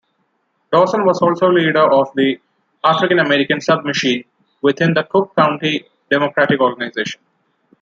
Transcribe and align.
Dawson 0.71 1.05
was 1.05 1.21
also 1.21 1.51
leader 1.51 1.87
of 1.93 2.07
the 2.15 2.41
African-American 2.83 3.61
"submachine" 3.61 4.23
within 4.63 4.95
the 4.95 5.03
Cook 5.03 5.31
County 5.35 5.87
Democratic 6.09 6.59
Organization. 6.59 7.21